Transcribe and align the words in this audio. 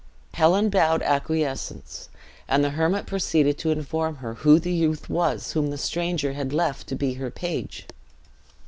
Helen 0.33 0.69
bowed 0.71 1.03
acquiescence; 1.03 2.09
and 2.47 2.63
the 2.63 2.71
hermit 2.71 3.05
proceeded 3.05 3.59
to 3.59 3.69
inform 3.69 4.15
her 4.15 4.33
who 4.33 4.57
the 4.57 4.73
youth 4.73 5.11
was 5.11 5.51
whom 5.51 5.67
the 5.69 5.77
stranger 5.77 6.33
had 6.33 6.51
left 6.53 6.87
to 6.87 6.95
be 6.95 7.13
her 7.13 7.29
page. 7.29 7.85